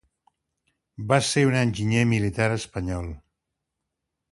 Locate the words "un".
1.51-1.59